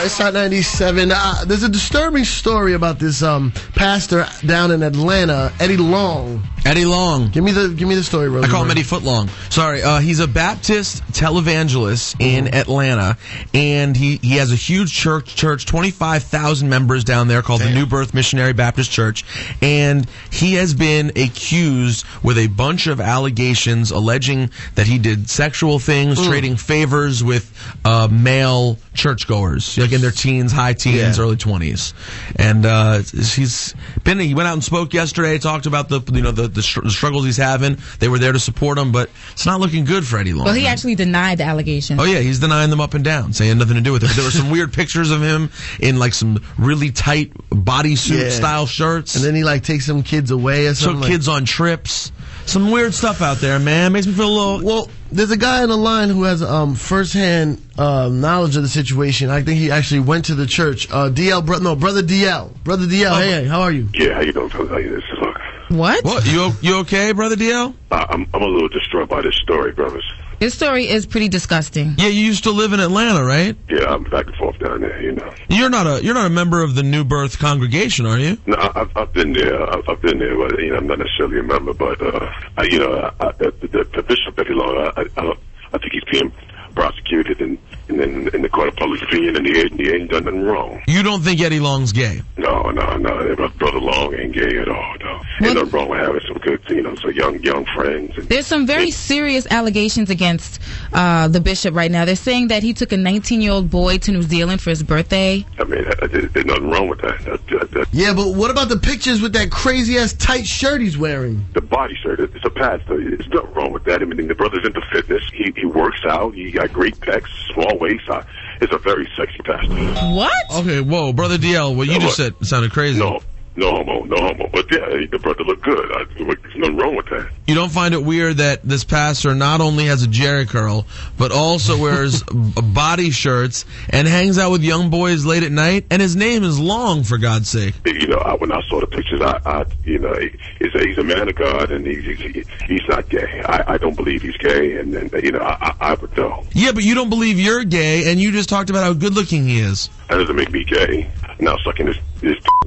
Uh, 0.00 0.04
it's 0.04 0.16
Hot 0.16 0.32
97. 0.32 1.12
Uh, 1.12 1.44
there's 1.46 1.62
a 1.62 1.68
disturbing 1.68 2.24
story 2.24 2.72
about 2.72 2.98
this 2.98 3.22
um, 3.22 3.52
pastor 3.74 4.24
down 4.46 4.70
in 4.70 4.82
Atlanta, 4.82 5.52
Eddie 5.60 5.76
Long. 5.76 6.42
Eddie 6.64 6.84
Long. 6.84 7.30
Give 7.30 7.42
me 7.42 7.52
the 7.52 7.68
give 7.70 7.88
me 7.88 7.94
the 7.94 8.02
story, 8.02 8.28
I 8.42 8.46
call 8.46 8.64
him 8.64 8.70
Eddie 8.70 8.82
Footlong. 8.82 9.30
Sorry, 9.50 9.82
uh, 9.82 9.98
he's 10.00 10.20
a 10.20 10.28
Baptist 10.28 11.02
televangelist 11.12 12.20
in 12.20 12.54
Atlanta, 12.54 13.16
and 13.54 13.96
he, 13.96 14.16
he 14.16 14.36
has 14.36 14.52
a 14.52 14.56
huge 14.56 14.92
church, 14.92 15.36
church, 15.36 15.64
twenty 15.64 15.90
five 15.90 16.22
thousand 16.22 16.68
members 16.68 17.02
down 17.04 17.28
there 17.28 17.42
called 17.42 17.62
the 17.62 17.70
New 17.70 17.86
Birth 17.86 18.12
Missionary 18.12 18.52
Baptist 18.52 18.90
Church, 18.90 19.24
and 19.62 20.06
he 20.30 20.54
has 20.54 20.74
been 20.74 21.10
accused 21.16 22.04
with 22.22 22.36
a 22.36 22.48
bunch 22.48 22.86
of 22.86 23.00
allegations 23.00 23.90
alleging 23.90 24.50
that 24.74 24.86
he 24.86 24.98
did 24.98 25.30
sexual 25.30 25.78
things, 25.78 26.24
trading 26.26 26.56
favors 26.56 27.24
with 27.24 27.50
uh, 27.86 28.06
male 28.10 28.76
churchgoers, 28.92 29.78
like 29.78 29.89
in 29.92 30.00
their 30.00 30.10
teens, 30.10 30.52
high 30.52 30.72
teens, 30.74 31.18
Yeah. 31.18 31.22
early 31.24 31.36
twenties, 31.36 31.94
and 32.36 32.64
uh, 32.66 32.98
he's 33.00 33.74
been. 34.04 34.18
He 34.18 34.34
went 34.34 34.48
out 34.48 34.54
and 34.54 34.64
spoke 34.64 34.92
yesterday, 34.94 35.38
talked 35.38 35.66
about 35.66 35.88
the 35.88 36.00
you 36.12 36.22
know 36.22 36.30
the 36.32 36.48
the, 36.48 36.62
str- 36.62 36.82
the 36.82 36.90
struggles 36.90 37.24
he's 37.24 37.36
having. 37.36 37.78
They 37.98 38.08
were 38.08 38.18
there 38.18 38.32
to 38.32 38.38
support 38.40 38.78
him, 38.78 38.92
but 38.92 39.10
it's 39.32 39.46
not 39.46 39.60
looking 39.60 39.84
good 39.84 40.06
for 40.06 40.18
Eddie 40.18 40.32
Long. 40.32 40.44
Well, 40.46 40.54
he 40.54 40.66
actually 40.66 40.94
denied 40.94 41.38
the 41.38 41.44
allegations. 41.44 42.00
Oh 42.00 42.04
yeah, 42.04 42.20
he's 42.20 42.38
denying 42.38 42.70
them 42.70 42.80
up 42.80 42.94
and 42.94 43.04
down, 43.04 43.32
saying 43.32 43.58
nothing 43.58 43.76
to 43.76 43.80
do 43.82 43.92
with 43.92 44.02
it. 44.04 44.10
There 44.10 44.24
were 44.24 44.30
some 44.30 44.50
weird 44.52 44.72
pictures 44.72 45.10
of 45.10 45.20
him 45.22 45.50
in 45.80 45.98
like 45.98 46.14
some 46.14 46.42
really 46.58 46.90
tight 46.90 47.32
bodysuit 47.50 48.22
Yeah. 48.24 48.30
style 48.30 48.66
shirts. 48.66 49.14
And 49.16 49.24
then 49.24 49.34
he 49.34 49.44
like 49.44 49.62
takes 49.62 49.86
some 49.86 50.02
kids 50.02 50.30
away 50.30 50.66
or 50.66 50.74
took 50.74 50.96
like- 50.96 51.10
kids 51.10 51.28
on 51.28 51.44
trips. 51.44 52.12
Some 52.46 52.70
weird 52.72 52.94
stuff 52.94 53.22
out 53.22 53.36
there, 53.38 53.58
man. 53.60 53.92
Makes 53.92 54.06
me 54.08 54.12
feel 54.14 54.28
a 54.28 54.34
little. 54.56 54.66
Well, 54.66 54.88
there's 55.12 55.30
a 55.30 55.36
guy 55.36 55.62
on 55.62 55.68
the 55.68 55.76
line 55.76 56.08
who 56.08 56.24
has 56.24 56.42
um, 56.42 56.74
firsthand 56.74 57.60
uh, 57.78 58.08
knowledge 58.08 58.56
of 58.56 58.62
the 58.62 58.68
situation. 58.68 59.30
I 59.30 59.42
think 59.42 59.58
he 59.58 59.70
actually 59.70 60.00
went 60.00 60.26
to 60.26 60.34
the 60.34 60.46
church. 60.46 60.90
Uh, 60.90 61.10
DL, 61.10 61.44
bro- 61.44 61.58
no, 61.58 61.76
brother 61.76 62.02
DL, 62.02 62.52
brother 62.64 62.86
DL. 62.86 63.16
Hey, 63.16 63.30
hey, 63.30 63.44
how 63.46 63.62
are 63.62 63.72
you? 63.72 63.88
Yeah, 63.94 64.14
how 64.14 64.20
you 64.20 64.32
doing, 64.32 64.48
fellas? 64.50 64.70
How 64.70 64.78
you 64.78 64.90
this? 64.94 65.04
Look, 65.20 65.38
What? 65.78 66.04
What 66.04 66.26
you 66.32 66.52
you 66.62 66.78
okay, 66.80 67.12
brother 67.12 67.36
DL? 67.36 67.74
I- 67.90 68.06
I'm 68.10 68.26
I'm 68.34 68.42
a 68.42 68.46
little 68.46 68.68
distraught 68.68 69.08
by 69.08 69.20
this 69.22 69.34
story, 69.42 69.72
brothers. 69.72 70.04
His 70.40 70.54
story 70.54 70.88
is 70.88 71.04
pretty 71.04 71.28
disgusting. 71.28 71.96
Yeah, 71.98 72.06
you 72.06 72.24
used 72.24 72.44
to 72.44 72.50
live 72.50 72.72
in 72.72 72.80
Atlanta, 72.80 73.22
right? 73.22 73.54
Yeah, 73.68 73.84
I'm 73.92 74.04
back 74.04 74.26
and 74.26 74.34
forth 74.36 74.58
down 74.58 74.80
there. 74.80 75.00
You 75.02 75.12
know. 75.12 75.34
You're 75.50 75.68
not 75.68 75.86
a 75.86 76.02
you're 76.02 76.14
not 76.14 76.24
a 76.26 76.30
member 76.30 76.62
of 76.62 76.74
the 76.74 76.82
New 76.82 77.04
Birth 77.04 77.38
congregation, 77.38 78.06
are 78.06 78.18
you? 78.18 78.38
No, 78.46 78.56
I- 78.56 78.80
I've, 78.80 78.96
I've 78.96 79.12
been 79.12 79.34
there. 79.34 79.62
I've, 79.70 79.86
I've 79.86 80.00
been 80.00 80.18
there, 80.18 80.34
but 80.38 80.58
you 80.58 80.70
know, 80.70 80.76
I'm 80.78 80.86
not 80.86 80.98
necessarily 80.98 81.40
a 81.40 81.42
member. 81.42 81.74
But 81.74 82.00
uh, 82.00 82.32
I, 82.56 82.62
you 82.64 82.78
know, 82.78 82.94
I, 83.20 83.26
I, 83.26 83.32
the, 83.32 83.52
the, 83.60 83.84
the 83.94 84.02
bishop 84.02 84.38
Eddie 84.38 84.54
Long, 84.54 84.90
I, 84.96 85.04
I, 85.18 85.32
I, 85.74 85.78
think 85.78 85.92
he's 85.92 86.04
being 86.10 86.32
prosecuted 86.74 87.42
in 87.42 87.58
in, 88.00 88.28
in, 88.28 88.34
in 88.34 88.42
the 88.42 88.48
court 88.48 88.68
of 88.68 88.76
public 88.76 89.02
opinion, 89.02 89.36
and 89.36 89.46
he 89.46 89.58
ain't, 89.58 89.80
he 89.80 89.90
ain't 89.90 90.10
done 90.10 90.24
nothing 90.24 90.42
wrong. 90.44 90.82
You 90.86 91.02
don't 91.02 91.22
think 91.22 91.40
Eddie 91.40 91.60
Long's 91.60 91.92
gay? 91.92 92.22
No, 92.36 92.70
no, 92.70 92.96
no. 92.96 93.34
My 93.38 93.48
brother 93.48 93.80
Long 93.80 94.14
ain't 94.14 94.34
gay 94.34 94.58
at 94.58 94.68
all. 94.68 94.94
No, 95.00 95.22
ain't 95.42 95.54
nothing 95.54 95.70
wrong 95.70 95.88
with 95.88 96.00
having 96.00 96.20
some 96.26 96.38
good, 96.38 96.60
you 96.68 96.82
know, 96.82 96.94
some 96.96 97.12
young 97.12 97.42
young 97.42 97.64
friends. 97.66 98.16
And, 98.16 98.28
There's 98.28 98.46
some 98.46 98.66
very 98.66 98.90
serious 98.90 99.46
allegations 99.50 100.10
against 100.10 100.60
uh, 100.92 101.28
the 101.28 101.40
bishop 101.40 101.74
right 101.74 101.90
now. 101.90 102.04
They're 102.04 102.16
saying 102.16 102.48
that 102.48 102.62
he 102.62 102.72
took 102.74 102.92
a 102.92 102.96
19 102.96 103.40
year 103.40 103.52
old 103.52 103.70
boy 103.70 103.98
to 103.98 104.12
New 104.12 104.22
Zealand 104.22 104.60
for 104.60 104.70
his 104.70 104.82
birthday. 104.82 105.44
I 105.58 105.64
mean, 105.64 105.86
uh, 105.86 106.06
there's 106.06 106.46
nothing 106.46 106.70
wrong 106.70 106.88
with 106.88 107.00
that. 107.00 107.24
That, 107.24 107.46
that, 107.48 107.70
that. 107.72 107.86
Yeah, 107.92 108.14
but 108.14 108.34
what 108.34 108.50
about 108.50 108.68
the 108.68 108.78
pictures 108.78 109.20
with 109.20 109.32
that 109.34 109.50
crazy 109.50 109.98
ass 109.98 110.12
tight 110.14 110.46
shirt 110.46 110.80
he's 110.80 110.96
wearing? 110.96 111.44
The 111.54 111.60
body 111.60 111.96
shirt, 111.96 112.20
it's 112.20 112.44
a 112.44 112.50
pastor. 112.50 112.96
There's 112.98 113.28
nothing 113.28 113.54
wrong 113.54 113.72
with 113.72 113.84
that. 113.84 114.02
I 114.02 114.04
mean, 114.04 114.28
the 114.28 114.34
brother's 114.34 114.66
into 114.66 114.80
fitness. 114.92 115.22
He 115.32 115.52
he 115.56 115.66
works 115.66 116.00
out. 116.06 116.34
He 116.34 116.50
got 116.50 116.72
great 116.72 116.96
pecs, 117.00 117.28
small 117.52 117.78
waist. 117.78 117.89
I, 118.08 118.24
it's 118.60 118.72
a 118.74 118.78
very 118.78 119.08
sexy 119.16 119.38
pastor. 119.44 120.12
What? 120.14 120.32
Okay, 120.60 120.80
whoa, 120.80 121.12
brother 121.12 121.38
DL, 121.38 121.74
what 121.76 121.86
you 121.88 121.94
No, 121.94 122.00
just 122.00 122.16
said 122.16 122.34
sounded 122.42 122.72
crazy. 122.72 122.98
No, 122.98 123.20
no 123.56 123.70
homo, 123.72 124.04
no 124.04 124.16
homo. 124.16 124.48
But 124.52 124.70
yeah, 124.70 125.06
the 125.10 125.18
brother 125.18 125.42
looked 125.44 125.62
good. 125.62 125.90
I, 125.92 126.04
there's 126.14 126.56
nothing 126.56 126.76
wrong 126.76 126.96
with 126.96 127.06
that. 127.06 127.30
You 127.46 127.54
don't 127.54 127.72
find 127.72 127.94
it 127.94 128.02
weird 128.02 128.36
that 128.36 128.62
this 128.62 128.84
pastor 128.84 129.34
not 129.34 129.60
only 129.60 129.86
has 129.86 130.04
a 130.04 130.06
Jheri 130.06 130.48
curl, 130.48 130.86
but 131.18 131.32
also 131.32 131.76
wears 131.76 132.22
body 132.24 133.10
shirts 133.10 133.64
and 133.88 134.06
hangs 134.06 134.38
out 134.38 134.52
with 134.52 134.62
young 134.62 134.88
boys 134.88 135.24
late 135.24 135.42
at 135.42 135.50
night, 135.50 135.86
and 135.90 136.00
his 136.00 136.14
name 136.14 136.44
is 136.44 136.60
Long, 136.60 137.02
for 137.02 137.18
God's 137.18 137.48
sake. 137.48 137.74
You 137.84 138.06
know, 138.06 138.18
I, 138.18 138.34
when 138.34 138.52
I 138.52 138.60
saw 138.68 138.80
the 138.80 138.86
pictures, 138.86 139.20
I, 139.20 139.40
I 139.44 139.66
you 139.84 139.98
know, 139.98 140.14
he, 140.14 140.30
he's 140.58 140.74
a, 140.74 140.86
he's 140.86 140.98
a 140.98 141.04
man 141.04 141.28
of 141.28 141.34
God, 141.34 141.72
and 141.72 141.84
he's 141.84 142.04
he's, 142.04 142.46
he's 142.66 142.88
not 142.88 143.08
gay. 143.08 143.42
I, 143.46 143.74
I 143.74 143.78
don't 143.78 143.96
believe 143.96 144.22
he's 144.22 144.36
gay, 144.36 144.78
and, 144.78 144.94
and 144.94 145.12
you 145.24 145.32
know, 145.32 145.40
I, 145.40 145.74
I 145.80 145.94
would 145.94 146.16
know. 146.16 146.46
Yeah, 146.52 146.72
but 146.72 146.84
you 146.84 146.94
don't 146.94 147.10
believe 147.10 147.38
you're 147.38 147.64
gay, 147.64 148.10
and 148.10 148.20
you 148.20 148.30
just 148.30 148.48
talked 148.48 148.70
about 148.70 148.84
how 148.84 148.92
good 148.92 149.14
looking 149.14 149.48
he 149.48 149.58
is. 149.58 149.90
That 150.08 150.18
doesn't 150.18 150.36
make 150.36 150.50
me 150.50 150.64
gay. 150.64 151.10
Now 151.40 151.56
sucking 151.64 151.88
his 151.88 151.96
his 152.20 152.36
would 152.36 152.40
make 152.40 152.44
me 152.44 152.59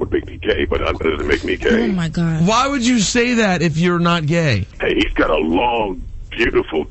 gay, 0.46 0.64
but 0.66 0.80
that 0.80 0.98
doesn't 0.98 1.26
make 1.26 1.44
me 1.44 1.56
gay. 1.56 1.84
Oh 1.90 1.92
my 1.92 2.08
God. 2.08 2.46
Why 2.46 2.68
would 2.68 2.84
you 2.86 3.00
say 3.00 3.34
that 3.34 3.62
if 3.62 3.76
you're 3.78 3.98
not 3.98 4.26
gay? 4.26 4.66
Hey, 4.80 4.94
he's 4.94 5.12
got 5.14 5.30
a 5.30 5.36
long, 5.36 6.02
beautiful. 6.30 6.86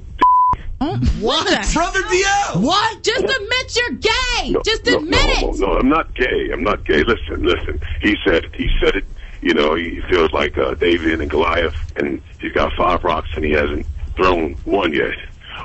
Oh, 0.82 0.98
what? 1.22 1.48
the- 1.48 1.72
Brother 1.74 2.02
DL! 2.02 2.62
What? 2.62 3.04
Just 3.04 3.24
admit 3.24 3.78
you're 3.78 3.98
gay. 4.00 4.50
No, 4.52 4.62
Just 4.64 4.86
no, 4.86 4.98
admit 4.98 5.42
no, 5.42 5.50
it. 5.54 5.60
No, 5.60 5.68
I'm 5.78 5.88
not 5.90 6.14
gay. 6.14 6.50
I'm 6.52 6.64
not 6.64 6.84
gay. 6.86 7.04
Listen, 7.04 7.44
listen. 7.44 7.80
He 8.02 8.16
said 8.26 8.46
he 8.54 8.70
said 8.82 8.96
it. 8.98 9.06
You 9.42 9.54
know, 9.54 9.76
he 9.76 10.02
feels 10.10 10.32
like 10.32 10.58
uh, 10.58 10.74
David 10.76 11.20
and 11.22 11.30
Goliath, 11.30 11.76
and 11.98 12.22
he's 12.40 12.54
got 12.54 12.72
five 12.74 13.04
rocks, 13.04 13.30
and 13.36 13.44
he 13.44 13.52
hasn't 13.52 13.86
thrown 14.16 14.54
one 14.66 14.94
yet. 14.94 15.14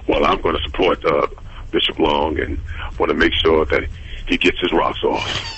Well, 0.09 0.25
I'm 0.25 0.41
going 0.41 0.57
to 0.57 0.63
support 0.65 1.05
uh, 1.05 1.27
Bishop 1.71 1.99
Long, 1.99 2.39
and 2.41 2.59
want 2.99 3.11
to 3.11 3.15
make 3.17 3.33
sure 3.35 3.65
that 3.67 3.85
he 4.27 4.37
gets 4.37 4.59
his 4.61 4.73
rocks 4.73 5.03
off. 5.05 5.58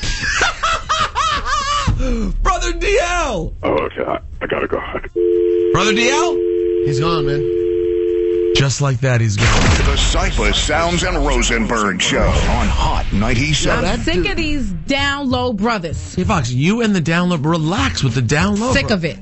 Brother 2.43 2.72
DL! 2.72 3.55
Oh, 3.62 3.69
okay. 3.69 4.03
I, 4.03 4.21
I 4.41 4.47
gotta 4.47 4.66
go. 4.66 4.78
Brother 5.72 5.93
DL? 5.93 6.87
He's 6.87 6.99
gone, 6.99 7.27
man. 7.27 8.55
Just 8.56 8.81
like 8.81 9.00
that, 9.00 9.21
he's 9.21 9.37
gone. 9.37 9.47
The 9.84 9.97
Cipha 9.97 10.55
Sounds 10.55 11.03
and 11.03 11.19
Rosenberg 11.27 12.00
Show 12.00 12.22
on 12.22 12.69
Hot 12.69 13.06
97. 13.12 13.84
I'm 13.84 14.00
sick 14.00 14.31
of 14.31 14.37
these 14.39 14.72
down 14.72 15.28
low 15.28 15.53
brothers. 15.53 16.15
Hey, 16.15 16.25
Fox, 16.25 16.50
you 16.50 16.81
and 16.81 16.97
the 16.97 17.03
down 17.03 17.28
low, 17.28 17.37
relax 17.37 18.03
with 18.03 18.15
the 18.15 18.22
download. 18.22 18.72
Sick 18.72 18.91
of 18.91 19.05
it. 19.05 19.19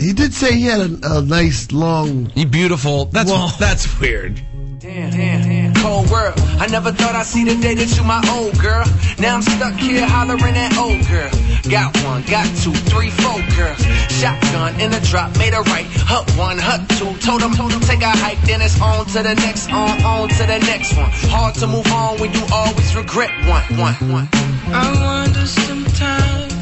He 0.00 0.14
did 0.14 0.32
say 0.32 0.54
he 0.54 0.62
had 0.62 0.80
a, 0.80 1.18
a 1.18 1.22
nice 1.22 1.72
long. 1.72 2.32
You 2.34 2.46
beautiful. 2.46 3.04
That's 3.06 3.30
Whoa. 3.30 3.48
that's 3.58 4.00
weird. 4.00 4.40
Cold 4.84 6.10
world. 6.10 6.34
I 6.60 6.68
never 6.70 6.92
thought 6.92 7.16
I'd 7.16 7.24
see 7.24 7.44
the 7.44 7.56
day 7.56 7.74
that 7.74 7.96
you 7.96 8.04
my 8.04 8.20
old 8.36 8.52
girl. 8.60 8.84
Now 9.18 9.36
I'm 9.36 9.42
stuck 9.42 9.72
here 9.80 10.04
hollering 10.04 10.56
at 10.60 10.76
old 10.76 11.00
girl. 11.08 11.32
Got 11.72 11.96
one, 12.04 12.20
got 12.28 12.44
two, 12.60 12.76
three, 12.92 13.08
four 13.08 13.40
girls. 13.56 13.80
Shotgun 14.12 14.78
in 14.78 14.92
a 14.92 15.00
drop, 15.00 15.32
made 15.38 15.54
a 15.54 15.62
right. 15.72 15.88
Hut 16.04 16.28
one, 16.36 16.58
hut 16.58 16.84
two. 17.00 17.16
Told 17.24 17.40
them, 17.40 17.56
told 17.56 17.72
them 17.72 17.80
take 17.80 18.02
a 18.02 18.12
hike, 18.12 18.40
then 18.44 18.60
it's 18.60 18.78
on 18.78 19.06
to 19.16 19.22
the 19.24 19.34
next, 19.40 19.72
on, 19.72 19.96
on 20.04 20.28
to 20.28 20.44
the 20.44 20.60
next 20.68 20.92
one. 20.96 21.08
Hard 21.32 21.54
to 21.64 21.66
move 21.66 21.88
on 21.88 22.20
when 22.20 22.34
you 22.34 22.44
always 22.52 22.94
regret 22.94 23.32
one, 23.48 23.64
one, 23.80 23.96
one. 24.12 24.28
I 24.68 24.92
wonder 25.00 25.46
sometimes, 25.46 26.52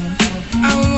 I 0.63 0.92